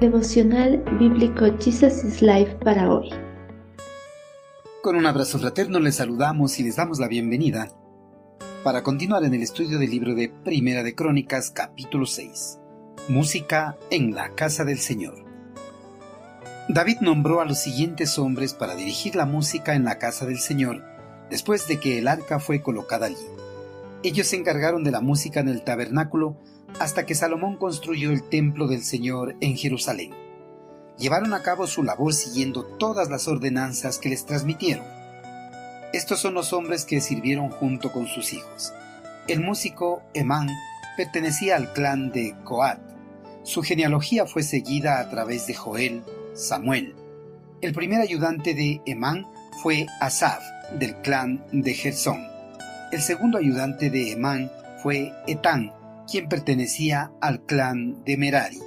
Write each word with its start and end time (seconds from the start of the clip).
Devocional 0.00 0.84
Bíblico 0.96 1.46
Jesus 1.58 2.04
is 2.04 2.22
Life 2.22 2.54
para 2.64 2.88
hoy. 2.88 3.10
Con 4.80 4.94
un 4.94 5.06
abrazo 5.06 5.40
fraterno 5.40 5.80
les 5.80 5.96
saludamos 5.96 6.60
y 6.60 6.62
les 6.62 6.76
damos 6.76 7.00
la 7.00 7.08
bienvenida 7.08 7.72
para 8.62 8.84
continuar 8.84 9.24
en 9.24 9.34
el 9.34 9.42
estudio 9.42 9.76
del 9.76 9.90
libro 9.90 10.14
de 10.14 10.28
Primera 10.28 10.84
de 10.84 10.94
Crónicas 10.94 11.50
capítulo 11.50 12.06
6. 12.06 12.60
Música 13.08 13.76
en 13.90 14.14
la 14.14 14.36
casa 14.36 14.64
del 14.64 14.78
Señor. 14.78 15.16
David 16.68 16.98
nombró 17.00 17.40
a 17.40 17.44
los 17.44 17.58
siguientes 17.58 18.20
hombres 18.20 18.54
para 18.54 18.76
dirigir 18.76 19.16
la 19.16 19.26
música 19.26 19.74
en 19.74 19.82
la 19.82 19.98
casa 19.98 20.26
del 20.26 20.38
Señor 20.38 20.84
después 21.28 21.66
de 21.66 21.80
que 21.80 21.98
el 21.98 22.06
arca 22.06 22.38
fue 22.38 22.62
colocada 22.62 23.06
allí. 23.06 23.16
Ellos 24.04 24.28
se 24.28 24.36
encargaron 24.36 24.84
de 24.84 24.92
la 24.92 25.00
música 25.00 25.40
en 25.40 25.48
el 25.48 25.64
tabernáculo 25.64 26.36
hasta 26.78 27.06
que 27.06 27.14
Salomón 27.14 27.56
construyó 27.56 28.10
el 28.10 28.22
templo 28.28 28.66
del 28.68 28.82
Señor 28.82 29.36
en 29.40 29.56
Jerusalén. 29.56 30.14
Llevaron 30.98 31.32
a 31.34 31.42
cabo 31.42 31.66
su 31.66 31.82
labor 31.82 32.12
siguiendo 32.12 32.64
todas 32.64 33.08
las 33.08 33.28
ordenanzas 33.28 33.98
que 33.98 34.08
les 34.08 34.26
transmitieron. 34.26 34.84
Estos 35.92 36.20
son 36.20 36.34
los 36.34 36.52
hombres 36.52 36.84
que 36.84 37.00
sirvieron 37.00 37.50
junto 37.50 37.92
con 37.92 38.06
sus 38.06 38.32
hijos. 38.32 38.72
El 39.28 39.40
músico 39.40 40.02
Emán 40.12 40.48
pertenecía 40.96 41.56
al 41.56 41.72
clan 41.72 42.10
de 42.10 42.34
Coat. 42.44 42.80
Su 43.44 43.62
genealogía 43.62 44.26
fue 44.26 44.42
seguida 44.42 45.00
a 45.00 45.08
través 45.08 45.46
de 45.46 45.54
Joel, 45.54 46.02
Samuel. 46.34 46.94
El 47.60 47.72
primer 47.72 48.00
ayudante 48.00 48.54
de 48.54 48.82
Emán 48.84 49.26
fue 49.62 49.86
Asaf, 50.00 50.42
del 50.78 50.96
clan 50.96 51.44
de 51.52 51.74
Gersón. 51.74 52.26
El 52.92 53.00
segundo 53.00 53.38
ayudante 53.38 53.90
de 53.90 54.12
Emán 54.12 54.50
fue 54.82 55.12
quien 56.10 56.28
pertenecía 56.28 57.12
al 57.20 57.42
clan 57.42 58.02
de 58.04 58.16
Merari. 58.16 58.60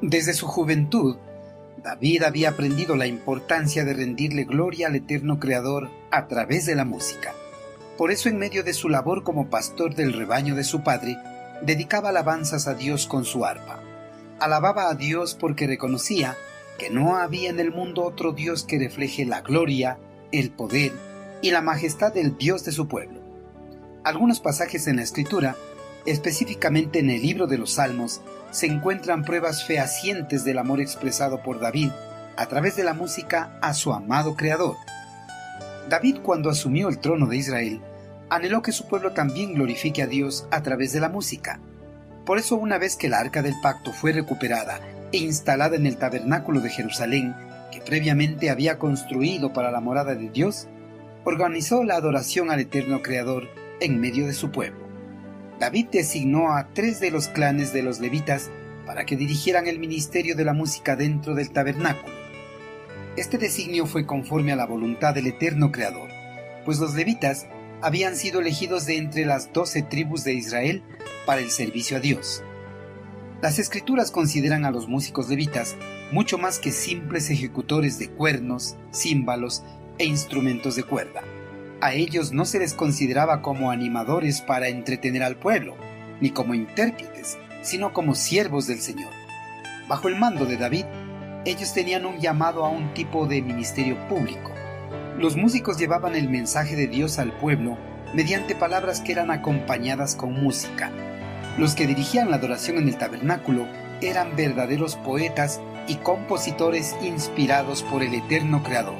Desde 0.00 0.34
su 0.34 0.46
juventud, 0.46 1.16
David 1.82 2.22
había 2.22 2.50
aprendido 2.50 2.96
la 2.96 3.06
importancia 3.06 3.84
de 3.84 3.94
rendirle 3.94 4.44
gloria 4.44 4.88
al 4.88 4.94
eterno 4.94 5.38
Creador 5.40 5.90
a 6.10 6.28
través 6.28 6.66
de 6.66 6.74
la 6.74 6.84
música. 6.84 7.34
Por 7.96 8.10
eso 8.10 8.28
en 8.28 8.38
medio 8.38 8.62
de 8.62 8.74
su 8.74 8.88
labor 8.88 9.22
como 9.22 9.48
pastor 9.48 9.94
del 9.94 10.12
rebaño 10.12 10.54
de 10.54 10.64
su 10.64 10.82
padre, 10.82 11.16
dedicaba 11.62 12.10
alabanzas 12.10 12.68
a 12.68 12.74
Dios 12.74 13.06
con 13.06 13.24
su 13.24 13.44
arpa. 13.44 13.80
Alababa 14.38 14.90
a 14.90 14.94
Dios 14.94 15.34
porque 15.34 15.66
reconocía 15.66 16.36
que 16.78 16.90
no 16.90 17.16
había 17.16 17.48
en 17.48 17.58
el 17.58 17.72
mundo 17.72 18.04
otro 18.04 18.32
Dios 18.32 18.64
que 18.64 18.78
refleje 18.78 19.24
la 19.24 19.40
gloria, 19.40 19.98
el 20.30 20.50
poder 20.50 20.92
y 21.40 21.50
la 21.50 21.62
majestad 21.62 22.12
del 22.12 22.36
Dios 22.36 22.64
de 22.64 22.72
su 22.72 22.86
pueblo. 22.86 23.25
Algunos 24.06 24.38
pasajes 24.38 24.86
en 24.86 24.94
la 24.94 25.02
Escritura, 25.02 25.56
específicamente 26.04 27.00
en 27.00 27.10
el 27.10 27.22
libro 27.22 27.48
de 27.48 27.58
los 27.58 27.72
Salmos, 27.72 28.20
se 28.52 28.66
encuentran 28.66 29.24
pruebas 29.24 29.64
fehacientes 29.64 30.44
del 30.44 30.58
amor 30.58 30.80
expresado 30.80 31.42
por 31.42 31.58
David 31.58 31.90
a 32.36 32.46
través 32.46 32.76
de 32.76 32.84
la 32.84 32.94
música 32.94 33.58
a 33.60 33.74
su 33.74 33.92
amado 33.92 34.36
Creador. 34.36 34.76
David 35.88 36.18
cuando 36.22 36.50
asumió 36.50 36.88
el 36.88 37.00
trono 37.00 37.26
de 37.26 37.36
Israel, 37.36 37.80
anheló 38.30 38.62
que 38.62 38.70
su 38.70 38.86
pueblo 38.86 39.10
también 39.10 39.54
glorifique 39.54 40.04
a 40.04 40.06
Dios 40.06 40.46
a 40.52 40.62
través 40.62 40.92
de 40.92 41.00
la 41.00 41.08
música. 41.08 41.58
Por 42.24 42.38
eso 42.38 42.54
una 42.54 42.78
vez 42.78 42.94
que 42.94 43.08
la 43.08 43.18
arca 43.18 43.42
del 43.42 43.56
pacto 43.60 43.92
fue 43.92 44.12
recuperada 44.12 44.78
e 45.10 45.16
instalada 45.16 45.74
en 45.74 45.84
el 45.84 45.96
tabernáculo 45.96 46.60
de 46.60 46.70
Jerusalén, 46.70 47.34
que 47.72 47.80
previamente 47.80 48.50
había 48.50 48.78
construido 48.78 49.52
para 49.52 49.72
la 49.72 49.80
morada 49.80 50.14
de 50.14 50.30
Dios, 50.30 50.68
organizó 51.24 51.82
la 51.82 51.96
adoración 51.96 52.52
al 52.52 52.60
eterno 52.60 53.02
Creador 53.02 53.65
en 53.80 54.00
medio 54.00 54.26
de 54.26 54.32
su 54.32 54.50
pueblo. 54.50 54.86
David 55.58 55.86
designó 55.90 56.52
a 56.52 56.68
tres 56.74 57.00
de 57.00 57.10
los 57.10 57.28
clanes 57.28 57.72
de 57.72 57.82
los 57.82 58.00
levitas 58.00 58.50
para 58.84 59.06
que 59.06 59.16
dirigieran 59.16 59.66
el 59.66 59.78
ministerio 59.78 60.36
de 60.36 60.44
la 60.44 60.52
música 60.52 60.96
dentro 60.96 61.34
del 61.34 61.50
tabernáculo. 61.50 62.14
Este 63.16 63.38
designio 63.38 63.86
fue 63.86 64.06
conforme 64.06 64.52
a 64.52 64.56
la 64.56 64.66
voluntad 64.66 65.14
del 65.14 65.26
eterno 65.26 65.72
Creador, 65.72 66.10
pues 66.64 66.78
los 66.78 66.94
levitas 66.94 67.46
habían 67.80 68.16
sido 68.16 68.40
elegidos 68.40 68.84
de 68.86 68.98
entre 68.98 69.24
las 69.24 69.52
doce 69.52 69.82
tribus 69.82 70.24
de 70.24 70.34
Israel 70.34 70.82
para 71.24 71.40
el 71.40 71.50
servicio 71.50 71.96
a 71.96 72.00
Dios. 72.00 72.42
Las 73.40 73.58
escrituras 73.58 74.10
consideran 74.10 74.64
a 74.64 74.70
los 74.70 74.88
músicos 74.88 75.28
levitas 75.28 75.76
mucho 76.12 76.38
más 76.38 76.58
que 76.58 76.72
simples 76.72 77.30
ejecutores 77.30 77.98
de 77.98 78.08
cuernos, 78.08 78.76
címbalos 78.92 79.62
e 79.98 80.04
instrumentos 80.04 80.76
de 80.76 80.84
cuerda 80.84 81.22
a 81.80 81.92
ellos 81.92 82.32
no 82.32 82.44
se 82.44 82.58
les 82.58 82.74
consideraba 82.74 83.42
como 83.42 83.70
animadores 83.70 84.40
para 84.40 84.68
entretener 84.68 85.22
al 85.22 85.36
pueblo, 85.36 85.76
ni 86.20 86.30
como 86.30 86.54
intérpretes, 86.54 87.38
sino 87.62 87.92
como 87.92 88.14
siervos 88.14 88.66
del 88.66 88.80
Señor. 88.80 89.10
Bajo 89.88 90.08
el 90.08 90.16
mando 90.16 90.46
de 90.46 90.56
David, 90.56 90.86
ellos 91.44 91.72
tenían 91.72 92.06
un 92.06 92.18
llamado 92.18 92.64
a 92.64 92.70
un 92.70 92.94
tipo 92.94 93.26
de 93.26 93.42
ministerio 93.42 93.96
público. 94.08 94.52
Los 95.18 95.36
músicos 95.36 95.78
llevaban 95.78 96.14
el 96.14 96.28
mensaje 96.28 96.76
de 96.76 96.88
Dios 96.88 97.18
al 97.18 97.32
pueblo 97.32 97.76
mediante 98.14 98.54
palabras 98.54 99.00
que 99.00 99.12
eran 99.12 99.30
acompañadas 99.30 100.16
con 100.16 100.32
música. 100.32 100.90
Los 101.58 101.74
que 101.74 101.86
dirigían 101.86 102.30
la 102.30 102.36
adoración 102.36 102.78
en 102.78 102.88
el 102.88 102.96
tabernáculo 102.96 103.66
eran 104.00 104.34
verdaderos 104.36 104.96
poetas 104.96 105.60
y 105.88 105.96
compositores 105.96 106.96
inspirados 107.02 107.82
por 107.82 108.02
el 108.02 108.14
eterno 108.14 108.62
Creador. 108.62 108.96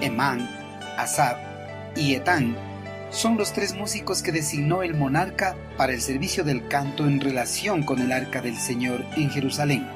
Emán, 0.00 0.48
Asab, 0.96 1.36
son 3.10 3.36
los 3.36 3.52
tres 3.52 3.74
músicos 3.74 4.22
que 4.22 4.32
designó 4.32 4.82
el 4.82 4.94
monarca 4.94 5.56
para 5.76 5.92
el 5.92 6.00
servicio 6.00 6.44
del 6.44 6.68
canto 6.68 7.06
en 7.06 7.20
relación 7.20 7.82
con 7.82 8.00
el 8.00 8.12
arca 8.12 8.40
del 8.40 8.56
Señor 8.56 9.04
en 9.16 9.30
Jerusalén. 9.30 9.86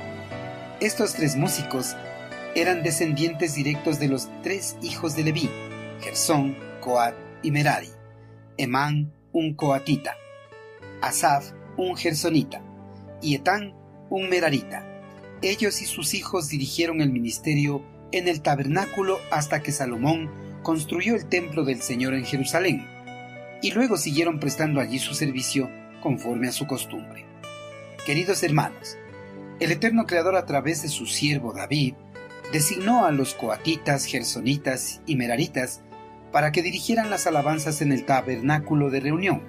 Estos 0.81 1.15
tres 1.15 1.37
músicos 1.37 1.95
eran 2.57 2.83
descendientes 2.83 3.55
directos 3.55 4.01
de 4.01 4.09
los 4.09 4.29
tres 4.43 4.77
hijos 4.83 5.15
de 5.15 5.25
Leví, 5.25 5.49
Gersón, 6.01 6.57
Coat 6.81 7.15
y 7.43 7.51
Merari, 7.51 7.91
Emán, 8.57 9.13
un 9.33 9.55
coatita, 9.55 10.17
Asaf, 11.01 11.53
un 11.77 11.97
gersonita, 11.97 12.63
y 13.21 13.37
Etán, 13.37 13.75
un 14.11 14.29
merarita. 14.29 14.85
Ellos 15.41 15.81
y 15.83 15.87
sus 15.87 16.15
hijos 16.15 16.49
dirigieron 16.49 17.01
el 17.01 17.11
ministerio 17.11 17.83
en 18.11 18.29
el 18.29 18.43
tabernáculo 18.43 19.19
hasta 19.31 19.63
que 19.63 19.73
Salomón 19.73 20.42
construyó 20.63 21.15
el 21.15 21.27
templo 21.27 21.65
del 21.65 21.83
Señor 21.83 22.15
en 22.15 22.25
Jerusalén, 22.25 22.87
y 23.63 23.71
luego 23.71 23.97
siguieron 23.97 24.41
prestando 24.41 24.81
allí 24.81 24.99
su 24.99 25.15
servicio 25.15 25.71
conforme 26.03 26.49
a 26.49 26.53
su 26.53 26.67
costumbre. 26.67 27.25
Queridos 28.05 28.43
hermanos, 28.43 28.97
el 29.61 29.71
eterno 29.71 30.07
Creador 30.07 30.35
a 30.35 30.47
través 30.47 30.83
de 30.83 30.89
su 30.89 31.07
siervo 31.07 31.53
David 31.53 31.95
designó 32.53 33.07
a 33.07 33.13
los 33.13 33.35
coatitas, 33.35 34.05
gersonitas 34.05 35.01
y 35.07 35.17
meraritas 35.17 35.83
para 36.33 36.51
que 36.51 36.63
dirigieran 36.63 37.11
las 37.11 37.27
alabanzas 37.27 37.81
en 37.81 37.93
el 37.93 38.05
tabernáculo 38.05 38.91
de 38.91 39.01
reunión. 39.01 39.43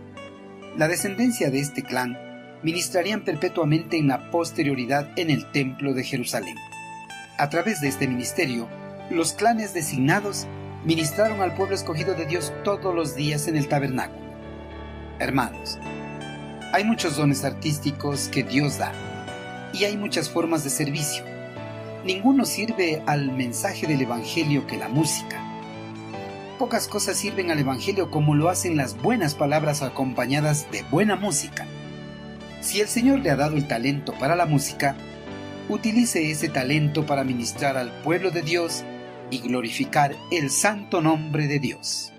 La 0.78 0.88
descendencia 0.88 1.50
de 1.50 1.60
este 1.60 1.82
clan 1.82 2.18
ministrarían 2.62 3.24
perpetuamente 3.24 3.98
en 3.98 4.08
la 4.08 4.30
posterioridad 4.30 5.12
en 5.18 5.30
el 5.30 5.52
templo 5.52 5.94
de 5.94 6.04
Jerusalén. 6.04 6.56
A 7.38 7.50
través 7.50 7.82
de 7.82 7.88
este 7.88 8.08
ministerio, 8.08 8.70
los 9.10 9.34
clanes 9.34 9.74
designados 9.74 10.48
ministraron 10.86 11.42
al 11.42 11.56
pueblo 11.56 11.76
escogido 11.76 12.14
de 12.14 12.26
Dios 12.26 12.52
todos 12.64 12.94
los 12.94 13.16
días 13.16 13.48
en 13.48 13.56
el 13.56 13.68
tabernáculo. 13.68 14.22
Hermanos, 15.20 15.78
hay 16.74 16.84
muchos 16.84 17.16
dones 17.16 17.46
artísticos 17.46 18.28
que 18.28 18.44
Dios 18.44 18.78
da 18.78 18.92
y 19.74 19.86
hay 19.86 19.96
muchas 19.96 20.30
formas 20.30 20.64
de 20.64 20.70
servicio. 20.70 21.24
Ninguno 22.04 22.46
sirve 22.46 23.02
al 23.06 23.32
mensaje 23.32 23.88
del 23.88 24.02
Evangelio 24.02 24.68
que 24.68 24.78
la 24.78 24.90
música. 24.90 25.42
Pocas 26.60 26.88
cosas 26.88 27.18
sirven 27.18 27.50
al 27.50 27.60
Evangelio 27.60 28.12
como 28.12 28.36
lo 28.36 28.50
hacen 28.50 28.76
las 28.76 28.98
buenas 28.98 29.36
palabras 29.36 29.82
acompañadas 29.82 30.70
de 30.72 30.84
buena 30.84 31.16
música. 31.16 31.66
Si 32.62 32.82
el 32.82 32.88
Señor 32.88 33.20
le 33.20 33.32
ha 33.32 33.36
dado 33.36 33.56
el 33.56 33.68
talento 33.68 34.14
para 34.20 34.36
la 34.36 34.46
música, 34.46 34.96
utilice 35.70 36.30
ese 36.30 36.50
talento 36.50 37.06
para 37.06 37.24
ministrar 37.24 37.78
al 37.78 37.92
pueblo 38.02 38.32
de 38.32 38.42
Dios 38.42 38.84
y 39.30 39.40
glorificar 39.40 40.16
el 40.32 40.50
santo 40.50 41.02
nombre 41.02 41.48
de 41.48 41.60
Dios. 41.60 42.13